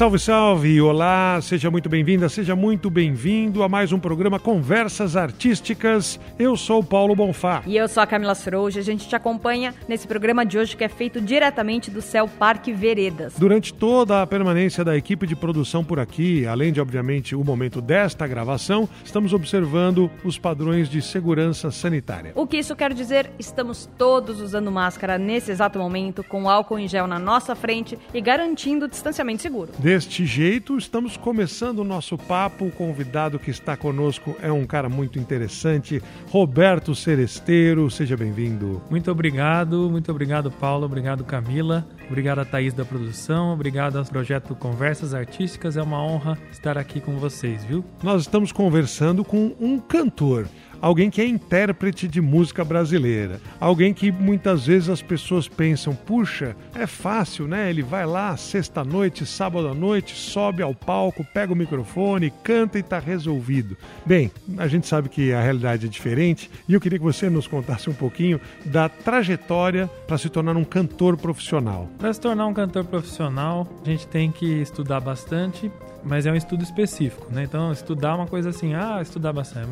[0.00, 0.80] Salve, salve!
[0.80, 6.18] Olá, seja muito bem-vinda, seja muito bem-vindo a mais um programa Conversas Artísticas.
[6.38, 7.62] Eu sou o Paulo Bonfá.
[7.66, 8.80] E eu sou a Camila Srouja.
[8.80, 12.72] A gente te acompanha nesse programa de hoje que é feito diretamente do Céu Parque
[12.72, 13.34] Veredas.
[13.36, 17.82] Durante toda a permanência da equipe de produção por aqui, além de, obviamente, o momento
[17.82, 22.32] desta gravação, estamos observando os padrões de segurança sanitária.
[22.34, 23.30] O que isso quer dizer?
[23.38, 28.20] Estamos todos usando máscara nesse exato momento, com álcool em gel na nossa frente e
[28.22, 29.70] garantindo o distanciamento seguro.
[29.90, 32.66] Deste jeito, estamos começando o nosso papo.
[32.66, 37.90] O convidado que está conosco é um cara muito interessante, Roberto Seresteiro.
[37.90, 38.80] Seja bem-vindo.
[38.88, 40.86] Muito obrigado, muito obrigado, Paulo.
[40.86, 41.84] Obrigado, Camila.
[42.06, 43.52] Obrigado a Thaís da produção.
[43.52, 45.76] Obrigado ao projeto Conversas Artísticas.
[45.76, 47.84] É uma honra estar aqui com vocês, viu?
[48.00, 50.46] Nós estamos conversando com um cantor
[50.80, 56.56] alguém que é intérprete de música brasileira, alguém que muitas vezes as pessoas pensam, puxa,
[56.74, 57.70] é fácil, né?
[57.70, 62.80] Ele vai lá sexta-noite, sábado à noite, sobe ao palco, pega o microfone, canta e
[62.80, 63.76] está resolvido.
[64.04, 67.46] Bem, a gente sabe que a realidade é diferente e eu queria que você nos
[67.46, 71.88] contasse um pouquinho da trajetória para se tornar um cantor profissional.
[71.98, 75.70] Para se tornar um cantor profissional, a gente tem que estudar bastante,
[76.02, 77.44] mas é um estudo específico, né?
[77.44, 79.68] Então, estudar uma coisa assim, ah, estudar bastante,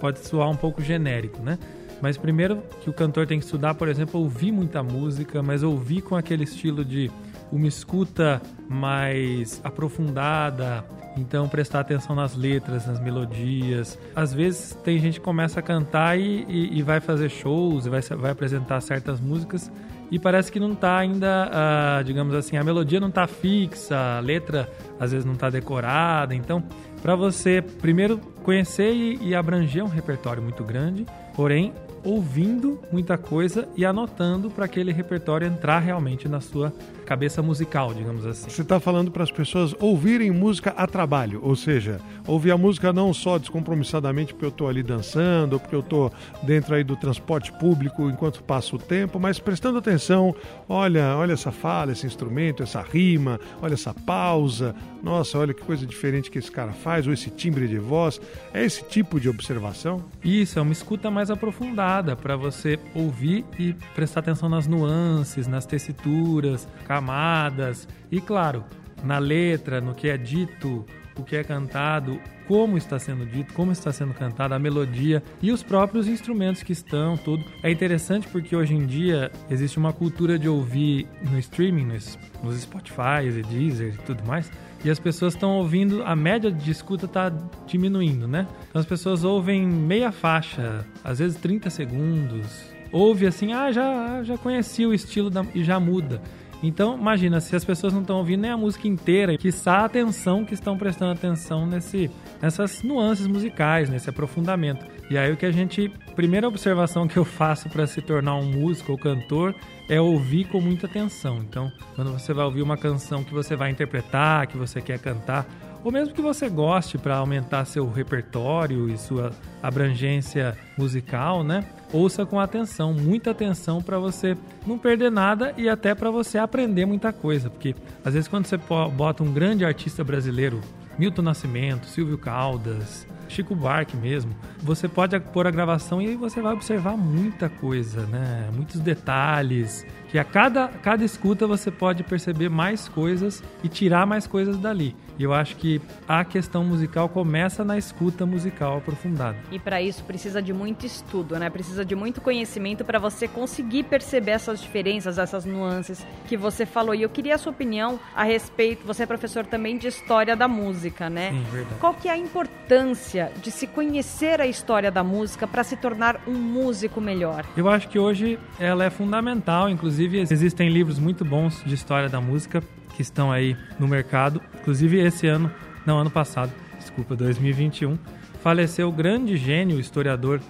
[0.00, 1.58] pode soar um pouco genérico, né?
[2.00, 6.00] Mas primeiro que o cantor tem que estudar, por exemplo, ouvir muita música, mas ouvir
[6.00, 7.10] com aquele estilo de
[7.52, 10.84] uma escuta mais aprofundada,
[11.16, 13.98] então prestar atenção nas letras, nas melodias.
[14.16, 18.00] Às vezes tem gente que começa a cantar e, e, e vai fazer shows, vai,
[18.00, 19.70] vai apresentar certas músicas
[20.10, 24.20] e parece que não está ainda, uh, digamos assim, a melodia não está fixa, a
[24.20, 26.34] letra às vezes não está decorada.
[26.34, 26.62] Então,
[27.02, 31.72] para você primeiro conhecer e, abranger um repertório muito grande, porém
[32.04, 36.72] ouvindo muita coisa e anotando para aquele repertório entrar realmente na sua
[37.04, 38.48] cabeça musical, digamos assim.
[38.50, 42.92] Você está falando para as pessoas ouvirem música a trabalho, ou seja, ouvir a música
[42.92, 46.12] não só descompromissadamente porque eu estou ali dançando, ou porque eu estou
[46.42, 50.34] dentro aí do transporte público enquanto passo o tempo, mas prestando atenção,
[50.68, 55.86] olha, olha essa fala, esse instrumento, essa rima, olha essa pausa, nossa, olha que coisa
[55.86, 58.20] diferente que esse cara faz, ou esse timbre de voz.
[58.52, 60.04] É esse tipo de observação?
[60.22, 65.64] Isso, é uma escuta mais aprofundada para você ouvir e prestar atenção nas nuances, nas
[65.64, 68.64] tessituras, camadas e, claro,
[69.04, 70.84] na letra, no que é dito,
[71.16, 75.52] o que é cantado, como está sendo dito, como está sendo cantado, a melodia e
[75.52, 77.44] os próprios instrumentos que estão, tudo.
[77.62, 82.60] É interessante porque hoje em dia existe uma cultura de ouvir no streaming, nos, nos
[82.60, 84.50] Spotify e Deezer e tudo mais,
[84.84, 87.32] e as pessoas estão ouvindo, a média de escuta está
[87.68, 88.48] diminuindo, né?
[88.68, 92.68] Então as pessoas ouvem meia faixa, às vezes 30 segundos.
[92.90, 96.20] Ouve assim, ah, já, já conheci o estilo da, e já muda.
[96.62, 100.44] Então, imagina, se as pessoas não estão ouvindo nem a música inteira, que a atenção
[100.44, 102.10] que estão prestando atenção nesse,
[102.40, 104.84] nessas nuances musicais, nesse aprofundamento.
[105.10, 108.44] E aí o que a gente, primeira observação que eu faço para se tornar um
[108.44, 109.54] músico ou cantor
[109.88, 111.38] é ouvir com muita atenção.
[111.38, 115.46] Então, quando você vai ouvir uma canção que você vai interpretar, que você quer cantar,
[115.82, 119.32] ou mesmo que você goste para aumentar seu repertório e sua
[119.62, 121.64] abrangência musical, né?
[121.92, 126.86] Ouça com atenção, muita atenção para você não perder nada e até para você aprender
[126.86, 127.74] muita coisa, porque
[128.04, 128.56] às vezes quando você
[128.94, 130.60] bota um grande artista brasileiro,
[130.96, 136.52] Milton Nascimento, Silvio Caldas, Chico Buarque mesmo, você pode pôr a gravação e você vai
[136.52, 138.48] observar muita coisa, né?
[138.54, 144.26] Muitos detalhes, que a cada, cada escuta você pode perceber mais coisas e tirar mais
[144.26, 144.94] coisas dali.
[145.20, 149.36] E eu acho que a questão musical começa na escuta musical aprofundada.
[149.52, 151.50] E para isso precisa de muito estudo, né?
[151.50, 156.94] Precisa de muito conhecimento para você conseguir perceber essas diferenças, essas nuances que você falou.
[156.94, 160.48] E eu queria a sua opinião a respeito, você é professor também de história da
[160.48, 161.32] música, né?
[161.32, 161.80] Sim, verdade.
[161.80, 166.18] Qual que é a importância de se conhecer a história da música para se tornar
[166.26, 167.44] um músico melhor?
[167.54, 172.22] Eu acho que hoje ela é fundamental, inclusive existem livros muito bons de história da
[172.22, 172.62] música
[172.94, 174.40] que estão aí no mercado.
[174.60, 175.50] Inclusive esse ano,
[175.86, 177.98] não, ano passado, desculpa, 2021,
[178.42, 180.40] faleceu o grande gênio historiador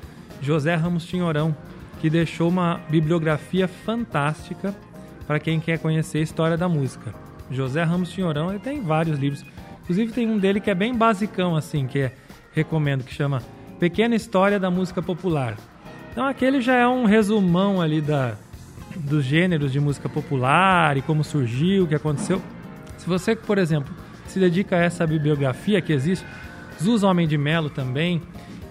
[0.40, 1.54] José Ramos Tinhorão,
[2.00, 4.74] que deixou uma bibliografia fantástica
[5.26, 7.14] para quem quer conhecer a história da música.
[7.50, 9.44] José Ramos Tinhorão, ele tem vários livros.
[9.82, 12.12] Inclusive tem um dele que é bem basicão assim, que é
[12.52, 13.42] recomendo que chama
[13.78, 15.56] Pequena História da Música Popular.
[16.12, 18.34] Então aquele já é um resumão ali da
[18.96, 22.40] dos gêneros de música popular e como surgiu, o que aconteceu.
[22.98, 23.94] Se você, por exemplo,
[24.30, 26.24] se dedica a essa bibliografia que existe.
[26.82, 28.22] Zuz Homem de Melo também,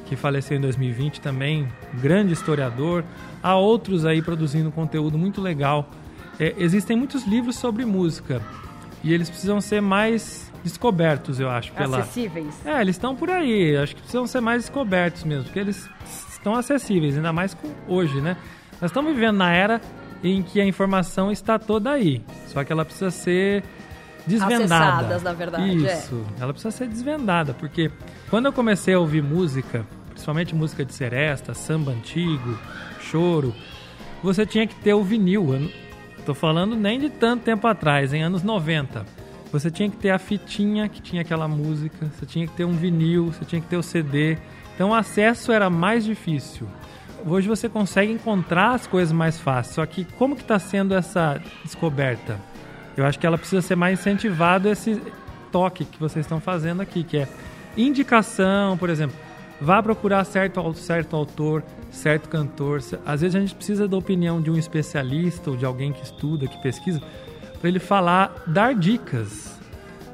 [0.06, 1.68] que faleceu em 2020 também,
[2.01, 3.04] grande historiador.
[3.44, 5.89] Há outros aí produzindo conteúdo muito legal.
[6.39, 8.42] É, existem muitos livros sobre música
[9.04, 11.71] e eles precisam ser mais descobertos, eu acho.
[11.74, 12.00] Pela...
[12.00, 12.66] Acessíveis.
[12.66, 13.77] É, eles estão por aí.
[13.77, 15.89] Acho que precisam ser mais descobertos mesmo, porque eles
[16.31, 18.38] estão acessíveis, ainda mais com hoje, né?
[18.81, 19.81] Nós estamos vivendo na era
[20.24, 23.63] em que a informação está toda aí, só que ela precisa ser
[24.25, 24.66] desvendada.
[24.66, 25.88] Acessadas, na verdade.
[25.88, 25.94] É.
[25.94, 26.44] Isso, é.
[26.44, 27.92] ela precisa ser desvendada, porque
[28.30, 32.57] quando eu comecei a ouvir música, principalmente música de seresta, samba antigo,
[33.00, 33.54] choro,
[34.21, 35.54] você tinha que ter o vinil.
[35.54, 39.06] Eu tô falando nem de tanto tempo atrás, em anos 90.
[39.51, 42.74] Você tinha que ter a fitinha que tinha aquela música, você tinha que ter um
[42.74, 44.38] vinil, você tinha que ter o CD.
[44.75, 46.68] Então o acesso era mais difícil.
[47.25, 49.75] Hoje você consegue encontrar as coisas mais fácil.
[49.75, 52.39] Só que como que está sendo essa descoberta?
[52.95, 55.01] Eu acho que ela precisa ser mais incentivado esse
[55.51, 57.27] toque que vocês estão fazendo aqui, que é
[57.77, 59.16] indicação, por exemplo.
[59.62, 62.81] Vá procurar certo, certo autor, certo cantor.
[63.06, 66.48] Às vezes a gente precisa da opinião de um especialista ou de alguém que estuda,
[66.48, 67.01] que pesquisa,
[67.60, 69.60] para ele falar, dar dicas,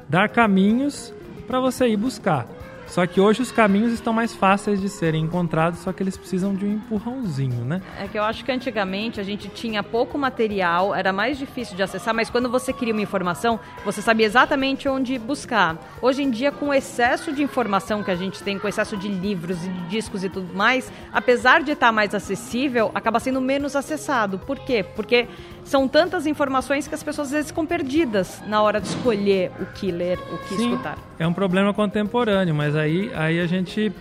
[0.08, 1.14] dar caminhos
[1.46, 2.46] para você ir buscar.
[2.86, 6.54] Só que hoje os caminhos estão mais fáceis de serem encontrados, só que eles precisam
[6.54, 7.82] de um empurrãozinho, né?
[8.00, 11.82] É que eu acho que antigamente a gente tinha pouco material, era mais difícil de
[11.82, 15.76] acessar, mas quando você queria uma informação, você sabia exatamente onde buscar.
[16.00, 18.96] Hoje em dia, com o excesso de informação que a gente tem, com o excesso
[18.96, 23.40] de livros e de discos e tudo mais, apesar de estar mais acessível, acaba sendo
[23.40, 24.38] menos acessado.
[24.38, 24.84] Por quê?
[24.94, 25.28] Porque
[25.64, 29.66] são tantas informações que as pessoas às vezes ficam perdidas na hora de escolher o
[29.66, 30.96] que ler, o que Sim, escutar.
[31.18, 33.92] É um problema contemporâneo, mas aí, aí a gente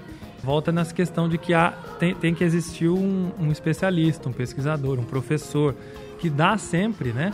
[0.43, 4.99] volta nessa questão de que há, tem, tem que existir um, um, especialista, um pesquisador,
[4.99, 5.75] um professor,
[6.19, 7.33] que dá sempre né,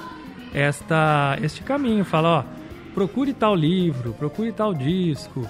[0.53, 2.05] esta, este caminho.
[2.05, 2.43] Fala, ó,
[2.93, 5.47] procure tal livro, procure tal disco.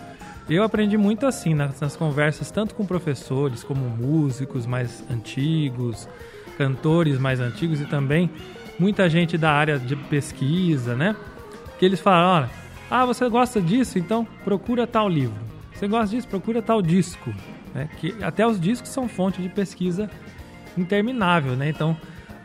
[0.50, 6.08] Eu aprendi muito assim nas, nas conversas, tanto com professores, como músicos mais antigos,
[6.58, 8.30] cantores mais antigos e também
[8.80, 11.16] muita gente da área de pesquisa, né?
[11.78, 12.61] Que eles falam, olha,
[12.92, 13.98] ah, você gosta disso?
[13.98, 15.40] Então procura tal livro.
[15.74, 16.28] Você gosta disso?
[16.28, 17.34] Procura tal disco.
[17.74, 17.90] Né?
[17.98, 20.10] Que até os discos são fonte de pesquisa
[20.78, 21.70] interminável, né?
[21.70, 21.96] Então,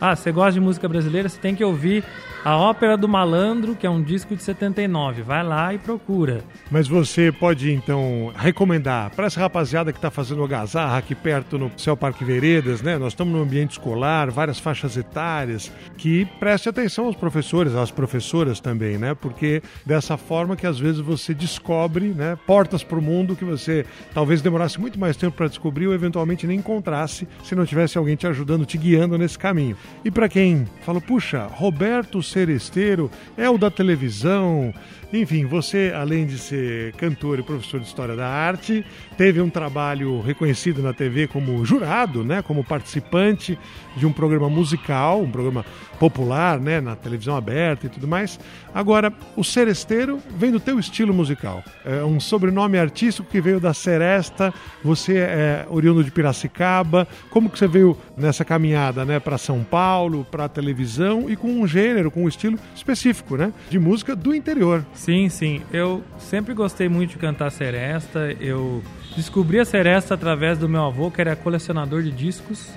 [0.01, 2.05] ah, você gosta de música brasileira, você tem que ouvir
[2.45, 5.23] a Ópera do Malandro, que é um disco de 79.
[5.23, 6.45] Vai lá e procura.
[6.71, 11.73] Mas você pode, então, recomendar para essa rapaziada que está fazendo algazarra aqui perto no
[11.77, 12.99] Céu Parque Veredas, né?
[12.99, 18.61] Nós estamos no ambiente escolar, várias faixas etárias, que preste atenção aos professores, às professoras
[18.61, 19.13] também, né?
[19.13, 22.39] Porque dessa forma que às vezes você descobre, né?
[22.47, 23.85] Portas para o mundo que você
[24.15, 28.15] talvez demorasse muito mais tempo para descobrir ou eventualmente nem encontrasse se não tivesse alguém
[28.15, 29.77] te ajudando, te guiando nesse caminho.
[30.05, 34.73] E para quem fala, puxa, Roberto seresteiro, é o da televisão.
[35.13, 38.85] Enfim, você, além de ser cantor e professor de História da Arte,
[39.17, 43.59] teve um trabalho reconhecido na TV como jurado, né, como participante
[43.97, 45.65] de um programa musical, um programa
[45.99, 48.39] popular, né, na televisão aberta e tudo mais.
[48.75, 51.63] Agora, o seresteiro vem do teu estilo musical.
[51.85, 54.53] É um sobrenome artístico que veio da Seresta.
[54.85, 57.09] Você é oriundo de Piracicaba.
[57.31, 61.67] Como que você veio nessa caminhada, né, para São Paulo, para televisão e com um
[61.67, 64.85] gênero, com um estilo específico, né, de música do interior?
[64.95, 65.63] Sim, sim.
[65.73, 68.35] Eu sempre gostei muito de cantar seresta.
[68.41, 68.83] Eu
[69.15, 72.71] descobri a seresta através do meu avô, que era colecionador de discos.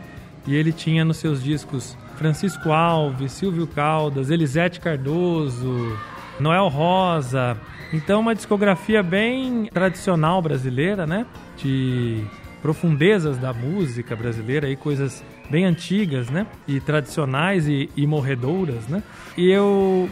[0.48, 5.98] E ele tinha nos seus discos Francisco Alves, Silvio Caldas, Elisete Cardoso,
[6.40, 7.58] Noel Rosa.
[7.94, 11.26] Então, uma discografia bem tradicional brasileira, né?
[11.58, 12.24] De
[12.62, 16.48] profundezas da música brasileira e coisas bem antigas, né?
[16.68, 19.04] E tradicionais e, e morredoras, né?
[19.38, 20.10] E eu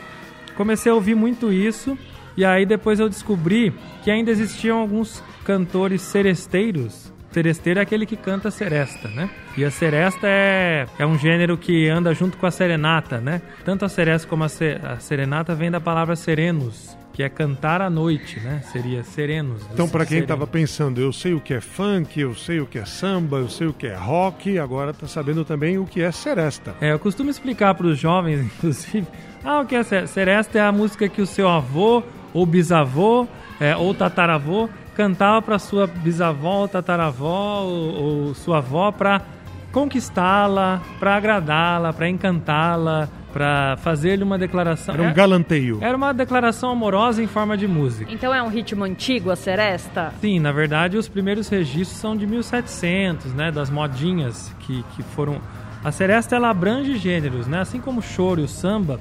[0.56, 1.98] comecei a ouvir muito isso
[2.36, 8.15] e aí depois eu descobri que ainda existiam alguns cantores seresteiros Seresteiro é aquele que
[8.15, 9.29] canta seresta, né?
[9.56, 13.44] E a seresta é, é um gênero que anda junto com a serenata, né?
[13.63, 17.82] Tanto a seresta como a, se, a serenata vem da palavra serenos, que é cantar
[17.82, 18.62] à noite, né?
[18.72, 19.64] Seria serenos.
[19.74, 22.78] Então, para quem estava pensando, eu sei o que é funk, eu sei o que
[22.78, 26.12] é samba, eu sei o que é rock, agora está sabendo também o que é
[26.12, 26.76] seresta.
[26.80, 29.08] É, eu costumo explicar para os jovens, inclusive,
[29.44, 30.60] ah, o que é seresta?
[30.60, 32.04] É a música que o seu avô
[32.36, 33.28] ou bisavô
[33.60, 39.24] é, ou tataravô cantava para sua bisavó, tataravó ou, ou sua avó para
[39.72, 44.96] conquistá-la, para agradá-la, para encantá-la, para fazer-lhe uma declaração.
[44.96, 45.77] Era um galanteio.
[45.79, 48.12] Era uma declaração amorosa em forma de música.
[48.12, 50.12] Então é um ritmo antigo, a seresta?
[50.20, 55.39] Sim, na verdade os primeiros registros são de 1700, né, das modinhas que, que foram...
[55.84, 59.00] A seresta ela abrange gêneros, né, assim como o choro e o samba,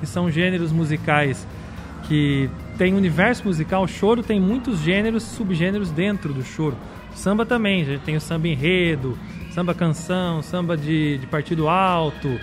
[0.00, 1.46] que são gêneros musicais
[2.08, 6.76] que tem universo musical, o choro tem muitos gêneros, subgêneros dentro do choro.
[7.14, 9.16] Samba também, a gente tem o samba enredo,
[9.52, 12.36] samba canção, samba de, de partido alto.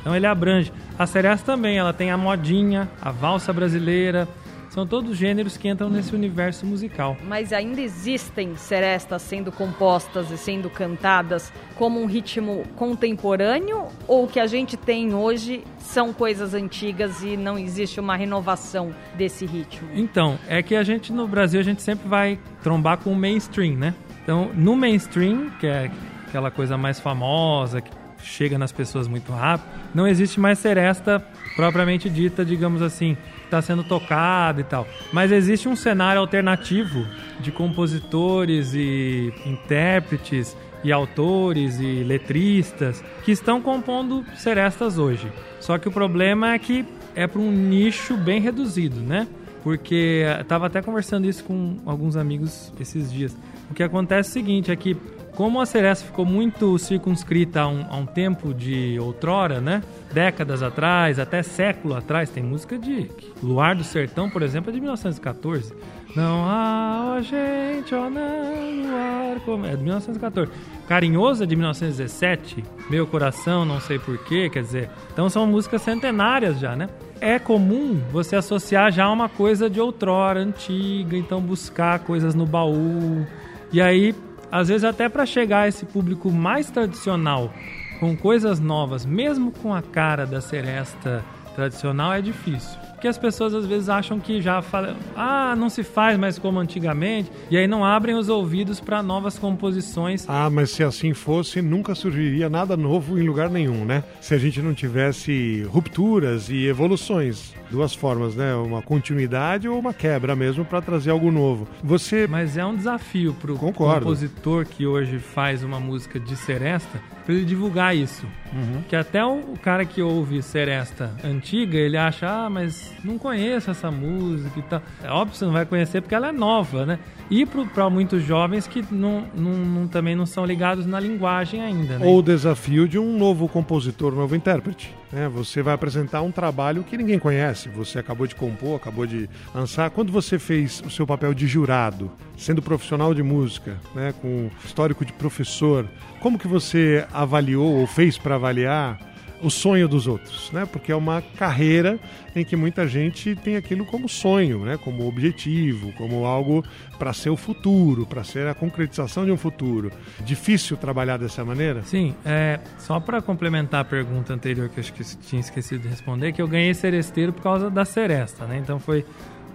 [0.00, 0.72] Então ele abrange.
[1.00, 4.28] A Seresta também, ela tem a modinha, a valsa brasileira,
[4.68, 7.16] são todos gêneros que entram nesse universo musical.
[7.26, 14.28] Mas ainda existem serestas sendo compostas e sendo cantadas como um ritmo contemporâneo ou o
[14.28, 19.88] que a gente tem hoje são coisas antigas e não existe uma renovação desse ritmo?
[19.94, 23.74] Então, é que a gente no Brasil a gente sempre vai trombar com o mainstream,
[23.74, 23.94] né?
[24.22, 25.90] Então, no mainstream, que é
[26.28, 31.24] aquela coisa mais famosa, que chega nas pessoas muito rápido, não existe mais seresta
[31.56, 34.86] propriamente dita, digamos assim, está sendo tocado e tal.
[35.12, 37.06] Mas existe um cenário alternativo
[37.40, 45.30] de compositores e intérpretes e autores e letristas que estão compondo serestas hoje.
[45.60, 49.26] Só que o problema é que é para um nicho bem reduzido, né?
[49.62, 53.36] Porque estava até conversando isso com alguns amigos esses dias.
[53.70, 54.96] O que acontece é o seguinte, é que
[55.40, 59.82] como a Seresta ficou muito circunscrita a um, a um, tempo de outrora, né?
[60.12, 63.10] Décadas atrás, até século atrás, tem música de
[63.42, 65.72] Luar do Sertão, por exemplo, é de 1914.
[66.14, 69.64] Não há, ó gente, ó não, luar, como...
[69.64, 70.52] é de 1914.
[70.86, 76.60] Carinhoso é de 1917, Meu Coração, não sei porquê, quer dizer, então são músicas centenárias
[76.60, 76.90] já, né?
[77.18, 83.26] É comum você associar já uma coisa de outrora, antiga, então buscar coisas no baú.
[83.72, 84.12] E aí
[84.50, 87.52] às vezes até para chegar a esse público mais tradicional,
[87.98, 92.78] com coisas novas, mesmo com a cara da seresta tradicional, é difícil.
[93.00, 96.60] Porque as pessoas às vezes acham que já fala, ah, não se faz mais como
[96.60, 100.26] antigamente, e aí não abrem os ouvidos para novas composições.
[100.28, 104.04] Ah, mas se assim fosse, nunca surgiria nada novo em lugar nenhum, né?
[104.20, 108.54] Se a gente não tivesse rupturas e evoluções duas formas, né?
[108.54, 111.68] Uma continuidade ou uma quebra mesmo para trazer algo novo.
[111.82, 114.00] Você Mas é um desafio pro Concordo.
[114.00, 118.26] compositor que hoje faz uma música de seresta para ele divulgar isso.
[118.52, 118.82] Uhum.
[118.88, 123.90] Que até o cara que ouve seresta antiga, ele acha, ah, mas não conheço essa
[123.90, 124.82] música e tal.
[125.02, 126.98] É óbvio que você não vai conhecer porque ela é nova, né?
[127.30, 131.98] E para muitos jovens que não, não, não, também não são ligados na linguagem ainda.
[131.98, 132.06] Né?
[132.06, 134.94] Ou o desafio de um novo compositor, novo intérprete.
[135.12, 135.28] Né?
[135.28, 137.68] Você vai apresentar um trabalho que ninguém conhece.
[137.70, 139.90] Você acabou de compor, acabou de lançar.
[139.90, 144.14] Quando você fez o seu papel de jurado, sendo profissional de música, né?
[144.20, 145.88] com histórico de professor,
[146.20, 149.09] como que você avaliou ou fez para avaliar
[149.42, 150.66] o sonho dos outros, né?
[150.66, 151.98] Porque é uma carreira
[152.34, 154.76] em que muita gente tem aquilo como sonho, né?
[154.76, 156.64] Como objetivo, como algo
[156.98, 159.90] para ser o futuro, para ser a concretização de um futuro.
[160.24, 161.82] Difícil trabalhar dessa maneira?
[161.82, 165.88] Sim, é, só para complementar a pergunta anterior que eu acho que tinha esquecido de
[165.88, 168.58] responder, que eu ganhei seresteiro por causa da seresta, né?
[168.58, 169.04] Então foi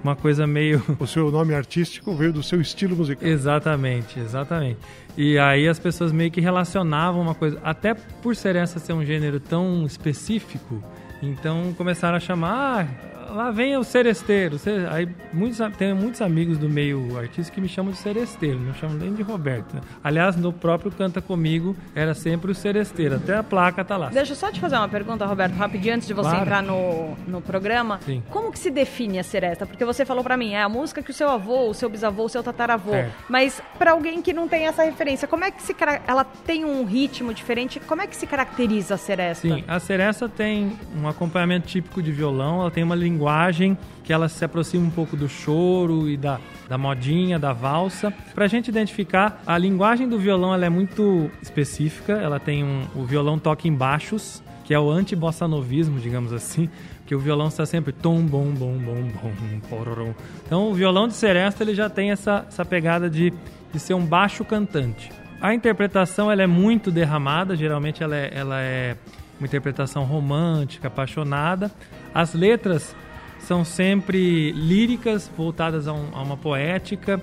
[0.03, 0.83] uma coisa meio.
[0.99, 3.27] O seu nome artístico veio do seu estilo musical.
[3.27, 4.79] Exatamente, exatamente.
[5.17, 9.05] E aí as pessoas meio que relacionavam uma coisa, até por ser essa ser um
[9.05, 10.83] gênero tão específico,
[11.21, 14.57] então começaram a chamar, ah, lá vem o seresteiro.
[14.89, 18.95] Aí muitos, tem muitos amigos do meio artístico que me chamam de seresteiro, não chamam
[18.95, 19.75] nem de Roberto.
[19.75, 19.81] Né?
[20.03, 24.09] Aliás, no próprio Canta Comigo era sempre o seresteiro, até a placa tá lá.
[24.09, 26.43] Deixa eu só te fazer uma pergunta, Roberto, rapidinho, antes de você claro.
[26.43, 27.99] entrar no, no programa.
[28.05, 28.23] Sim.
[28.29, 29.65] Como que se define a seresta?
[29.65, 32.23] Porque você falou para mim, é a música que o seu avô, o seu bisavô,
[32.23, 32.93] o seu tataravô.
[32.93, 33.09] É.
[33.29, 35.75] Mas para alguém que não tem essa referência, como é que se
[36.07, 37.79] ela tem um ritmo diferente?
[37.81, 39.47] Como é que se caracteriza a seresta?
[39.47, 44.13] Sim, a seresta tem um acompanhamento típico de violão, ela tem uma linguagem linguagem que
[44.13, 46.39] ela se aproxima um pouco do choro e da,
[46.69, 48.13] da modinha, da valsa.
[48.35, 52.85] Para a gente identificar, a linguagem do violão ela é muito específica, ela tem um,
[52.95, 56.69] o violão toca em baixos, que é o anti-bossa-novismo, digamos assim,
[57.07, 60.13] que o violão está sempre tom, bom, bom, bom, bom, pororom.
[60.45, 63.33] Então o violão de seresta ele já tem essa, essa pegada de,
[63.73, 65.09] de ser um baixo cantante.
[65.41, 68.95] A interpretação ela é muito derramada, geralmente ela é, ela é
[69.39, 71.71] uma interpretação romântica, apaixonada.
[72.13, 72.95] As letras
[73.45, 77.21] são sempre líricas voltadas a, um, a uma poética.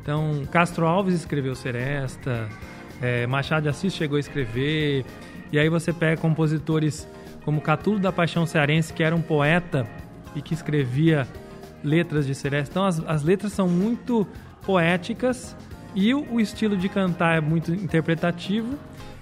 [0.00, 2.48] Então, Castro Alves escreveu Seresta,
[3.02, 5.04] é, Machado de Assis chegou a escrever,
[5.50, 7.08] e aí você pega compositores
[7.44, 9.86] como Catulo da Paixão Cearense, que era um poeta
[10.36, 11.26] e que escrevia
[11.82, 12.70] letras de Seresta.
[12.70, 14.26] Então, as, as letras são muito
[14.64, 15.56] poéticas
[15.94, 18.78] e o, o estilo de cantar é muito interpretativo.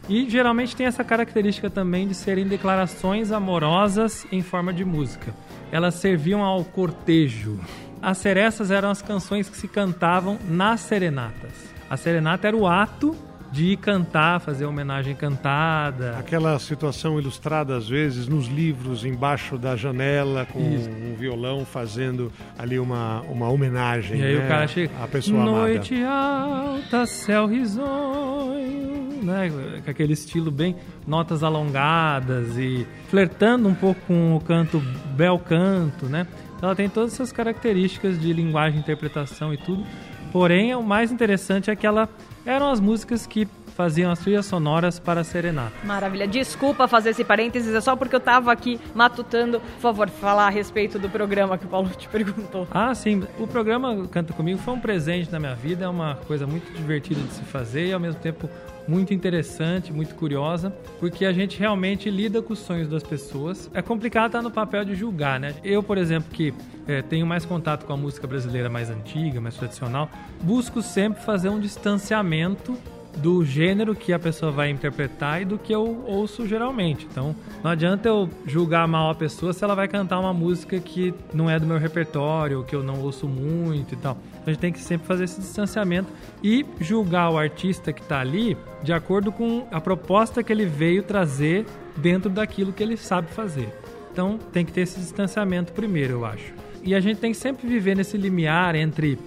[0.08, 5.32] E geralmente tem essa característica também de serem declarações amorosas em forma de música
[5.72, 7.58] elas serviam ao cortejo.
[8.00, 11.52] As serestas eram as canções que se cantavam nas serenatas.
[11.88, 13.16] A serenata era o ato
[13.52, 16.16] de cantar, fazer homenagem cantada.
[16.18, 20.88] Aquela situação ilustrada, às vezes, nos livros, embaixo da janela, com Isso.
[20.88, 24.20] um violão fazendo ali uma, uma homenagem.
[24.20, 24.44] E aí né?
[24.44, 24.92] o cara chega.
[25.02, 26.70] A pessoa Noite amada.
[26.72, 28.91] alta, céu risonho,
[29.24, 29.50] né?
[29.84, 30.76] Com aquele estilo bem
[31.06, 34.80] notas alongadas e flertando um pouco com o canto
[35.16, 36.26] bel canto, né?
[36.60, 39.84] Ela tem todas essas características de linguagem, interpretação e tudo.
[40.32, 42.08] Porém, o mais interessante é que ela
[42.46, 45.72] eram as músicas que faziam as trilhas sonoras para serenata.
[45.84, 46.26] Maravilha.
[46.26, 49.60] Desculpa fazer esse parênteses, é só porque eu estava aqui matutando.
[49.60, 52.66] Por favor, falar a respeito do programa que o Paulo te perguntou.
[52.70, 53.22] Ah, sim.
[53.38, 57.20] O programa Canta Comigo foi um presente na minha vida, é uma coisa muito divertida
[57.20, 58.48] de se fazer e ao mesmo tempo
[58.86, 63.70] muito interessante, muito curiosa, porque a gente realmente lida com os sonhos das pessoas.
[63.72, 65.54] É complicado estar no papel de julgar, né?
[65.62, 66.52] Eu, por exemplo, que
[66.86, 70.10] é, tenho mais contato com a música brasileira mais antiga, mais tradicional,
[70.42, 72.76] busco sempre fazer um distanciamento
[73.16, 77.06] do gênero que a pessoa vai interpretar e do que eu ouço geralmente.
[77.10, 81.12] Então, não adianta eu julgar mal a pessoa se ela vai cantar uma música que
[81.32, 84.16] não é do meu repertório, que eu não ouço muito e tal.
[84.42, 88.20] Então, a gente tem que sempre fazer esse distanciamento e julgar o artista que está
[88.20, 91.64] ali de acordo com a proposta que ele veio trazer
[91.96, 93.72] dentro daquilo que ele sabe fazer.
[94.12, 96.52] Então, tem que ter esse distanciamento primeiro, eu acho.
[96.82, 99.18] E a gente tem que sempre viver nesse limiar entre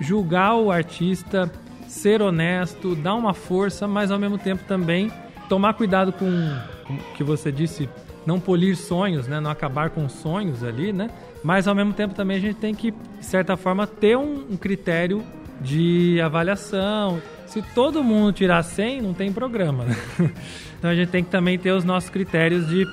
[0.00, 1.50] julgar o artista
[1.86, 5.12] ser honesto, dar uma força, mas ao mesmo tempo também
[5.48, 7.88] tomar cuidado com, o que você disse,
[8.26, 9.38] não polir sonhos, né?
[9.38, 11.08] Não acabar com sonhos ali, né?
[11.44, 14.56] Mas ao mesmo tempo também a gente tem que, de certa forma, ter um, um
[14.56, 15.22] critério
[15.60, 17.20] de avaliação.
[17.46, 19.96] Se todo mundo tirar 100, não tem programa, né?
[20.78, 22.86] Então a gente tem que também ter os nossos critérios de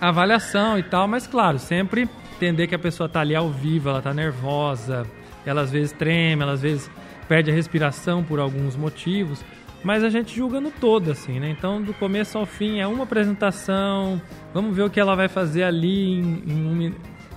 [0.00, 3.98] avaliação e tal, mas claro, sempre entender que a pessoa está ali ao vivo, ela
[3.98, 5.04] está nervosa,
[5.44, 6.88] ela às vezes treme, ela às vezes
[7.28, 9.44] perde a respiração por alguns motivos,
[9.82, 11.50] mas a gente julga no todo, assim, né?
[11.50, 14.22] Então, do começo ao fim é uma apresentação,
[14.52, 16.94] vamos ver o que ela vai fazer ali em, em um,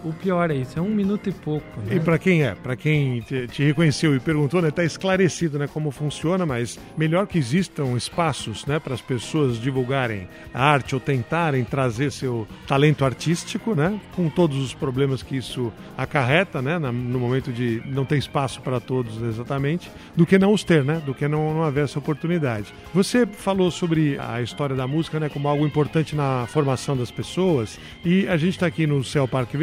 [0.08, 1.66] o pior é isso, é um minuto e pouco.
[1.82, 1.96] Né?
[1.96, 5.68] E para quem é, para quem te, te, reconheceu e perguntou, né, tá esclarecido, né,
[5.68, 11.02] como funciona, mas melhor que existam espaços, né, para as pessoas divulgarem a arte ou
[11.02, 17.20] tentarem trazer seu talento artístico, né, com todos os problemas que isso acarreta, né, no
[17.20, 21.14] momento de não ter espaço para todos exatamente, do que não os ter, né, do
[21.14, 22.74] que não, não haver essa oportunidade.
[22.94, 27.80] Você falou sobre a história da música, né, como algo importante na formação das pessoas
[28.06, 29.58] e a gente está aqui no Céu Parque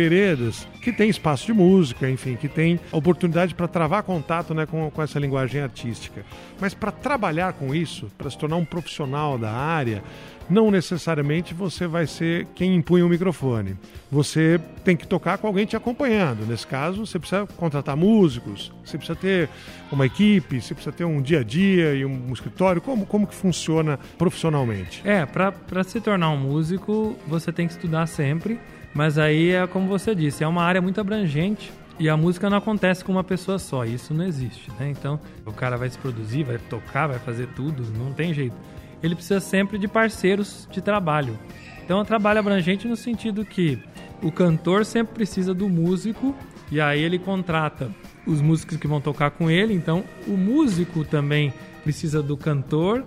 [0.81, 5.03] Que tem espaço de música, enfim, que tem oportunidade para travar contato né, com, com
[5.03, 6.25] essa linguagem artística.
[6.61, 10.03] Mas para trabalhar com isso, para se tornar um profissional da área,
[10.49, 13.77] não necessariamente você vai ser quem impunha o microfone.
[14.11, 16.47] Você tem que tocar com alguém te acompanhando.
[16.47, 19.49] Nesse caso, você precisa contratar músicos, você precisa ter
[19.91, 22.81] uma equipe, você precisa ter um dia a dia e um escritório.
[22.81, 25.03] Como, como que funciona profissionalmente?
[25.05, 28.59] É, para se tornar um músico, você tem que estudar sempre.
[28.95, 32.59] Mas aí é como você disse, é uma área muito abrangente e a música não
[32.59, 34.91] acontece com uma pessoa só, isso não existe, né?
[34.91, 38.57] Então, o cara vai se produzir, vai tocar, vai fazer tudo, não tem jeito.
[39.03, 41.39] Ele precisa sempre de parceiros de trabalho.
[41.85, 43.79] Então, é um trabalho abrangente no sentido que
[44.23, 46.35] o cantor sempre precisa do músico
[46.71, 47.91] e aí ele contrata
[48.27, 49.75] os músicos que vão tocar com ele.
[49.75, 51.53] Então, o músico também
[51.83, 53.05] precisa do cantor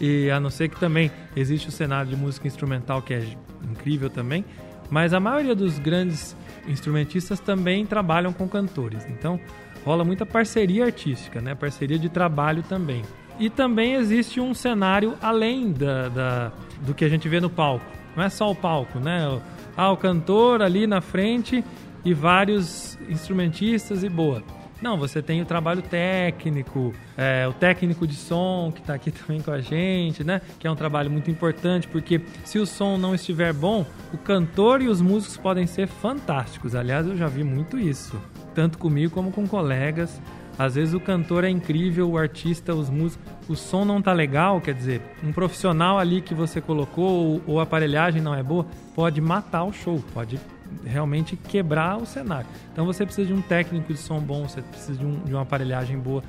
[0.00, 3.26] e a não ser que também existe o cenário de música instrumental que é
[3.68, 4.44] incrível também,
[4.90, 9.06] mas a maioria dos grandes instrumentistas também trabalham com cantores.
[9.08, 9.40] Então
[9.84, 11.54] rola muita parceria artística, né?
[11.54, 13.02] Parceria de trabalho também.
[13.38, 17.86] E também existe um cenário além da, da, do que a gente vê no palco.
[18.16, 19.40] Não é só o palco, né?
[19.76, 21.64] Ah, o cantor ali na frente
[22.04, 24.42] e vários instrumentistas e boa.
[24.80, 29.40] Não, você tem o trabalho técnico, é, o técnico de som que está aqui também
[29.40, 30.40] com a gente, né?
[30.58, 34.80] Que é um trabalho muito importante, porque se o som não estiver bom, o cantor
[34.80, 36.74] e os músicos podem ser fantásticos.
[36.74, 38.20] Aliás, eu já vi muito isso,
[38.54, 40.20] tanto comigo como com colegas.
[40.56, 44.60] Às vezes o cantor é incrível, o artista, os músicos, o som não tá legal,
[44.60, 49.20] quer dizer, um profissional ali que você colocou ou a aparelhagem não é boa, pode
[49.20, 50.38] matar o show, pode
[50.84, 52.48] realmente quebrar o cenário.
[52.72, 55.42] Então você precisa de um técnico de som bom, você precisa de, um, de uma
[55.42, 56.22] aparelhagem boa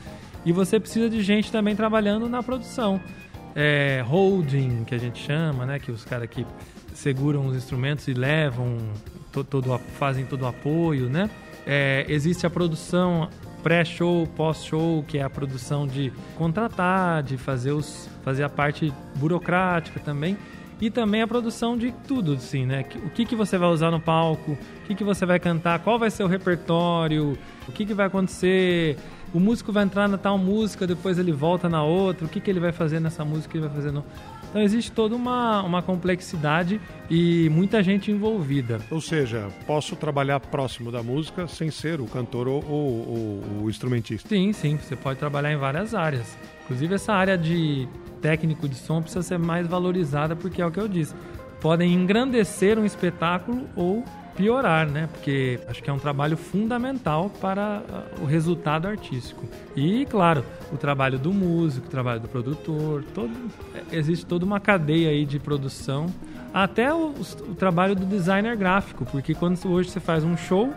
[0.46, 3.00] e você precisa de gente também trabalhando na produção.
[3.56, 5.80] É, holding, que a gente chama, né?
[5.80, 6.46] Que os caras que
[6.94, 8.78] seguram os instrumentos e levam,
[9.32, 11.30] to, todo, fazem todo o apoio, né?
[11.66, 13.30] É, existe a produção
[13.62, 20.00] pré-show, pós-show, que é a produção de contratar, de fazer, os, fazer a parte burocrática
[20.00, 20.38] também
[20.82, 22.86] e também a produção de tudo, assim, né?
[23.06, 26.00] O que, que você vai usar no palco, o que, que você vai cantar, qual
[26.00, 27.38] vai ser o repertório,
[27.68, 28.98] o que, que vai acontecer,
[29.34, 32.50] o músico vai entrar na tal música, depois ele volta na outra, o que, que
[32.50, 34.04] ele vai fazer nessa música, ele vai fazer no...
[34.50, 38.80] Então existe toda uma, uma complexidade e muita gente envolvida.
[38.90, 43.70] Ou seja, posso trabalhar próximo da música sem ser o cantor ou, ou, ou o
[43.70, 44.28] instrumentista?
[44.28, 46.36] Sim, sim, você pode trabalhar em várias áreas.
[46.64, 47.88] Inclusive essa área de
[48.22, 51.14] técnico de som precisa ser mais valorizada porque é o que eu disse.
[51.62, 54.04] Podem engrandecer um espetáculo ou
[54.40, 55.10] piorar, né?
[55.12, 59.46] Porque acho que é um trabalho fundamental para ah, o resultado artístico.
[59.76, 63.32] E, claro, o trabalho do músico, o trabalho do produtor, todo,
[63.92, 66.06] existe toda uma cadeia aí de produção,
[66.54, 67.14] até o,
[67.50, 70.74] o trabalho do designer gráfico, porque quando hoje você faz um show,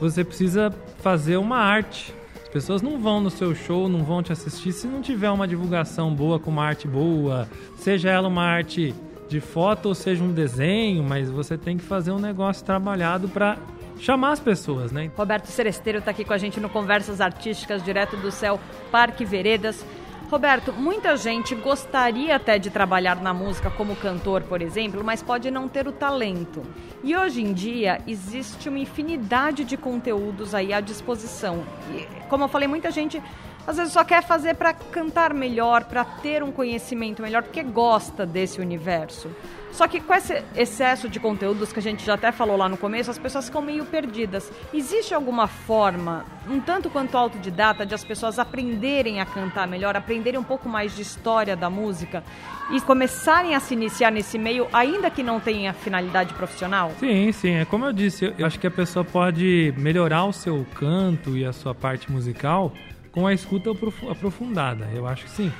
[0.00, 2.14] você precisa fazer uma arte.
[2.42, 5.46] As pessoas não vão no seu show, não vão te assistir se não tiver uma
[5.46, 8.94] divulgação boa, com uma arte boa, seja ela uma arte
[9.28, 13.58] de foto ou seja um desenho, mas você tem que fazer um negócio trabalhado para
[13.98, 15.10] chamar as pessoas, né?
[15.16, 18.60] Roberto Seresteiro está aqui com a gente no Conversas Artísticas, direto do céu
[18.90, 19.84] Parque Veredas.
[20.30, 25.50] Roberto, muita gente gostaria até de trabalhar na música como cantor, por exemplo, mas pode
[25.50, 26.62] não ter o talento.
[27.04, 31.62] E hoje em dia existe uma infinidade de conteúdos aí à disposição.
[31.92, 33.22] E, como eu falei, muita gente
[33.66, 38.26] às vezes só quer fazer para cantar melhor, para ter um conhecimento melhor, porque gosta
[38.26, 39.30] desse universo.
[39.74, 42.76] Só que com esse excesso de conteúdos que a gente já até falou lá no
[42.76, 44.48] começo, as pessoas ficam meio perdidas.
[44.72, 50.38] Existe alguma forma, um tanto quanto autodidata, de as pessoas aprenderem a cantar melhor, aprenderem
[50.38, 52.22] um pouco mais de história da música
[52.70, 56.92] e começarem a se iniciar nesse meio, ainda que não tenha finalidade profissional?
[57.00, 57.54] Sim, sim.
[57.54, 61.44] É como eu disse, eu acho que a pessoa pode melhorar o seu canto e
[61.44, 62.72] a sua parte musical
[63.14, 63.70] com a escuta
[64.10, 64.88] aprofundada.
[64.92, 65.52] Eu acho que sim.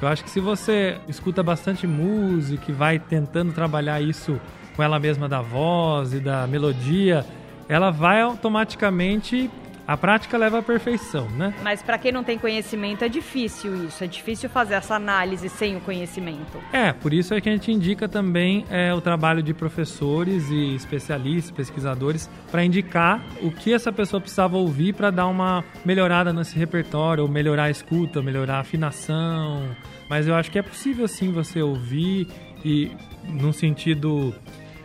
[0.00, 4.38] Eu acho que se você escuta bastante música e vai tentando trabalhar isso
[4.76, 7.24] com ela mesma da voz e da melodia,
[7.68, 9.50] ela vai automaticamente
[9.88, 11.54] a prática leva à perfeição, né?
[11.62, 15.78] Mas para quem não tem conhecimento é difícil isso, é difícil fazer essa análise sem
[15.78, 16.58] o conhecimento.
[16.74, 20.74] É, por isso é que a gente indica também é, o trabalho de professores e
[20.74, 26.58] especialistas, pesquisadores, para indicar o que essa pessoa precisava ouvir para dar uma melhorada nesse
[26.58, 29.74] repertório, ou melhorar a escuta, melhorar a afinação.
[30.06, 32.28] Mas eu acho que é possível sim você ouvir
[32.62, 32.90] e
[33.24, 34.34] num sentido,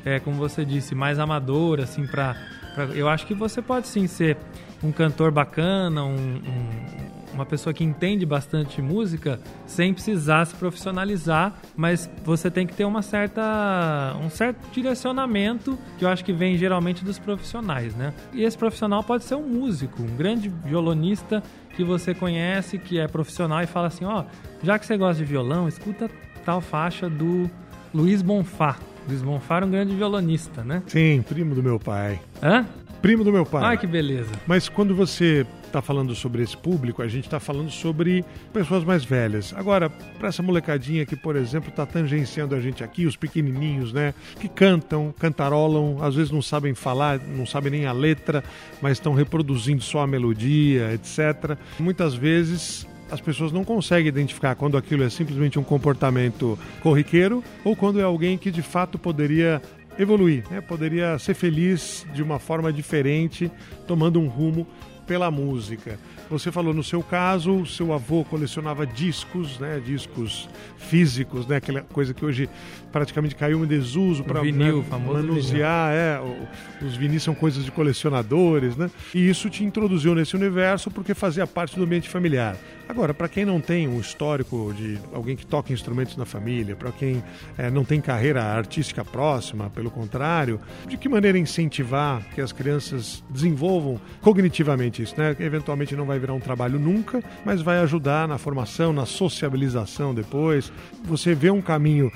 [0.06, 2.38] é, como você disse, mais amador, assim, para
[2.96, 4.38] eu acho que você pode sim ser
[4.84, 11.54] um cantor bacana, um, um, uma pessoa que entende bastante música, sem precisar se profissionalizar,
[11.76, 16.58] mas você tem que ter uma certa, um certo direcionamento que eu acho que vem
[16.58, 18.14] geralmente dos profissionais, né?
[18.34, 21.42] E esse profissional pode ser um músico, um grande violonista
[21.76, 25.24] que você conhece, que é profissional e fala assim, ó, oh, já que você gosta
[25.24, 26.10] de violão, escuta
[26.46, 27.50] tal faixa do
[27.94, 28.78] Luiz Bonfá.
[29.08, 30.84] Luiz Bonfá era um grande violonista, né?
[30.88, 32.20] Sim, primo do meu pai.
[32.42, 32.66] Hã?
[33.04, 33.62] Primo do meu pai.
[33.66, 34.32] Ai, que beleza.
[34.48, 39.04] Mas quando você está falando sobre esse público, a gente está falando sobre pessoas mais
[39.04, 39.54] velhas.
[39.58, 44.14] Agora, para essa molecadinha que, por exemplo, está tangenciando a gente aqui, os pequenininhos, né?
[44.40, 48.42] Que cantam, cantarolam, às vezes não sabem falar, não sabem nem a letra,
[48.82, 51.58] mas estão reproduzindo só a melodia, etc.
[51.78, 57.76] Muitas vezes as pessoas não conseguem identificar quando aquilo é simplesmente um comportamento corriqueiro ou
[57.76, 59.62] quando é alguém que de fato poderia
[59.98, 60.62] evoluir, né?
[60.62, 63.52] poderia ser feliz de uma forma diferente,
[63.88, 64.68] tomando um rumo
[65.06, 66.00] pela música.
[66.30, 72.14] Você falou no seu caso, seu avô colecionava discos, né, discos físicos, né, aquela coisa
[72.14, 72.50] que hoje
[72.92, 76.48] praticamente caiu em desuso para vinil, né, famoso manusear, vinil.
[76.82, 78.90] é, os vinis são coisas de colecionadores, né?
[79.14, 82.56] E isso te introduziu nesse universo porque fazia parte do ambiente familiar.
[82.88, 86.92] Agora, para quem não tem um histórico de alguém que toca instrumentos na família, para
[86.92, 87.24] quem
[87.58, 93.24] é, não tem carreira artística próxima, pelo contrário, de que maneira incentivar que as crianças
[93.30, 95.36] desenvolvam cognitivamente isso, né?
[95.40, 100.72] Eventualmente não vai virar um trabalho nunca, mas vai ajudar na formação, na sociabilização depois.
[101.04, 102.12] Você vê um caminho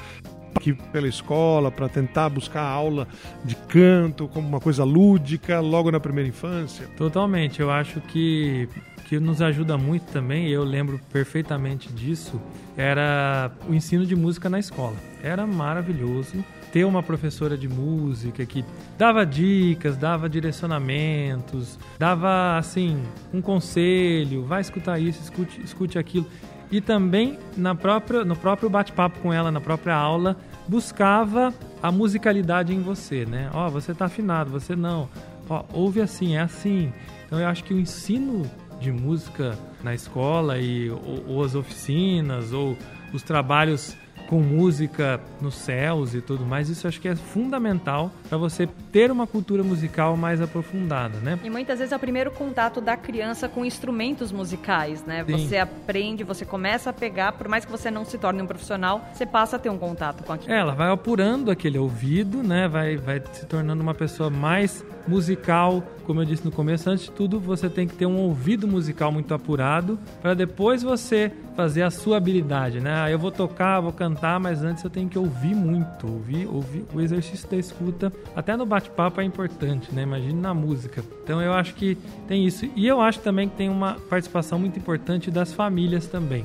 [0.55, 3.07] aqui pela escola para tentar buscar aula
[3.45, 6.87] de canto como uma coisa lúdica logo na primeira infância?
[6.97, 7.59] Totalmente.
[7.59, 8.67] Eu acho que
[9.07, 12.41] que nos ajuda muito também, eu lembro perfeitamente disso,
[12.75, 14.97] era o ensino de música na escola.
[15.23, 18.63] Era maravilhoso ter uma professora de música que
[18.97, 23.01] dava dicas, dava direcionamentos, dava assim
[23.33, 26.27] um conselho, vai escutar isso, escute, escute aquilo.
[26.69, 30.35] E também na própria, no próprio bate-papo com ela, na própria aula,
[30.67, 33.49] buscava a musicalidade em você, né?
[33.53, 35.09] Ó, oh, você tá afinado, você não.
[35.49, 36.91] Ó, oh, ouve assim, é assim.
[37.25, 38.49] Então eu acho que o ensino
[38.81, 42.77] de música na escola e ou, ou as oficinas ou
[43.13, 43.95] os trabalhos
[44.27, 46.69] com música nos céus e tudo mais.
[46.69, 51.39] Isso acho que é fundamental para você ter uma cultura musical mais aprofundada, né?
[51.43, 55.23] E muitas vezes é o primeiro contato da criança com instrumentos musicais, né?
[55.25, 55.31] Sim.
[55.37, 59.07] Você aprende, você começa a pegar, por mais que você não se torne um profissional,
[59.13, 60.53] você passa a ter um contato com aquilo.
[60.53, 62.67] É, ela vai apurando aquele ouvido, né?
[62.67, 67.11] Vai, vai se tornando uma pessoa mais musical, como eu disse no começo, antes de
[67.11, 71.89] tudo você tem que ter um ouvido musical muito apurado para depois você fazer a
[71.89, 72.93] sua habilidade, né?
[72.93, 76.85] Ah, eu vou tocar, vou cantar, mas antes eu tenho que ouvir muito, ouvir, ouvir
[76.93, 80.03] o exercício da escuta, até no bate-papo é importante, né?
[80.03, 81.03] Imagine na música.
[81.23, 84.77] Então eu acho que tem isso e eu acho também que tem uma participação muito
[84.77, 86.43] importante das famílias também.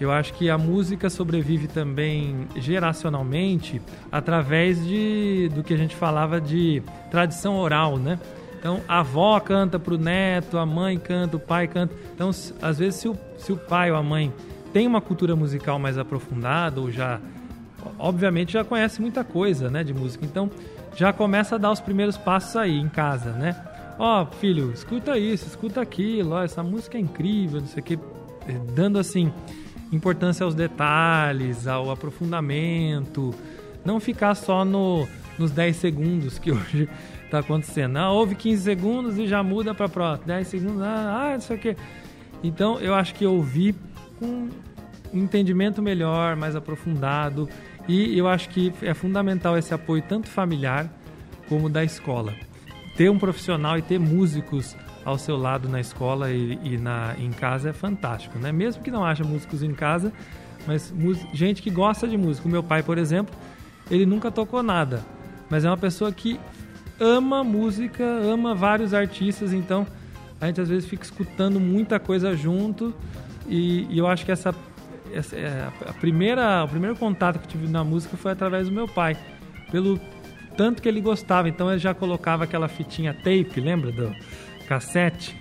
[0.00, 6.40] Eu acho que a música sobrevive também geracionalmente através de do que a gente falava
[6.40, 8.18] de tradição oral, né?
[8.58, 11.94] Então a avó canta para o neto, a mãe canta, o pai canta.
[12.14, 14.32] Então às vezes se o, se o pai ou a mãe
[14.74, 17.20] tem uma cultura musical mais aprofundada ou já
[17.96, 20.26] obviamente já conhece muita coisa, né, de música.
[20.26, 20.50] Então
[20.96, 23.56] já começa a dar os primeiros passos aí em casa, né?
[23.96, 27.84] Ó, oh, filho, escuta isso, escuta aquilo, ó, essa música é incrível, não sei o
[27.84, 27.98] que,
[28.74, 29.32] dando assim
[29.92, 33.32] importância aos detalhes, ao aprofundamento,
[33.84, 35.06] não ficar só no,
[35.38, 36.88] nos 10 segundos que hoje
[37.24, 37.96] está acontecendo.
[37.96, 40.26] Ah, houve 15 segundos e já muda para próxima.
[40.26, 41.76] 10 segundos, ah, ah, isso aqui.
[42.42, 43.76] Então, eu acho que ouvir
[44.18, 44.48] com
[45.12, 47.48] um entendimento melhor, mais aprofundado,
[47.86, 50.90] e eu acho que é fundamental esse apoio tanto familiar
[51.48, 52.34] como da escola.
[52.96, 57.30] Ter um profissional e ter músicos ao seu lado na escola e, e na, em
[57.30, 58.50] casa é fantástico, né?
[58.50, 60.12] Mesmo que não haja músicos em casa,
[60.66, 60.92] mas
[61.32, 62.48] gente que gosta de música.
[62.48, 63.34] O meu pai, por exemplo,
[63.90, 65.04] ele nunca tocou nada,
[65.50, 66.40] mas é uma pessoa que
[66.98, 69.86] ama música, ama vários artistas, então
[70.40, 72.94] a gente às vezes fica escutando muita coisa junto
[73.46, 74.54] e, e eu acho que essa,
[75.12, 78.88] essa é a primeira, o primeiro contato que tive na música foi através do meu
[78.88, 79.16] pai,
[79.70, 80.00] pelo
[80.56, 81.48] tanto que ele gostava.
[81.48, 84.14] Então ele já colocava aquela fitinha tape, lembra do
[84.66, 85.36] cassete,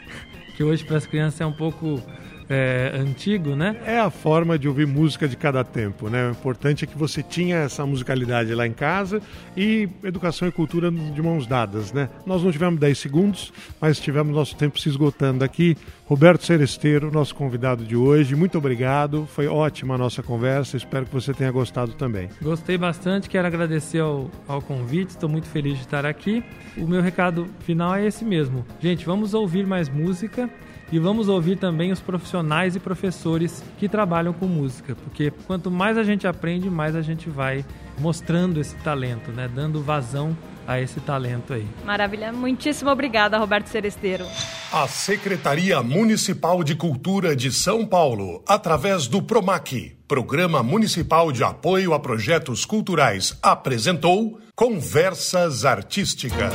[0.56, 2.02] que hoje para as crianças é um pouco
[2.48, 3.76] é, antigo, né?
[3.84, 6.28] É a forma de ouvir música de cada tempo, né?
[6.28, 9.20] O importante é que você tinha essa musicalidade lá em casa
[9.56, 12.08] e educação e cultura de mãos dadas, né?
[12.26, 15.76] Nós não tivemos 10 segundos, mas tivemos nosso tempo se esgotando aqui.
[16.06, 19.26] Roberto Seresteiro, nosso convidado de hoje, muito obrigado.
[19.26, 22.28] Foi ótima a nossa conversa, espero que você tenha gostado também.
[22.42, 26.44] Gostei bastante, quero agradecer ao, ao convite, estou muito feliz de estar aqui.
[26.76, 28.66] O meu recado final é esse mesmo.
[28.80, 30.50] Gente, vamos ouvir mais música
[30.92, 35.98] e vamos ouvir também os profissionais e professores que trabalham com música, porque quanto mais
[35.98, 37.64] a gente aprende, mais a gente vai
[37.98, 39.48] mostrando esse talento, né?
[39.52, 41.66] Dando vazão a esse talento aí.
[41.84, 42.32] Maravilha.
[42.32, 44.26] Muitíssimo obrigada, Roberto Seresteiro.
[44.72, 51.92] A Secretaria Municipal de Cultura de São Paulo, através do PROMAC, Programa Municipal de Apoio
[51.94, 56.54] a Projetos Culturais, apresentou Conversas Artísticas.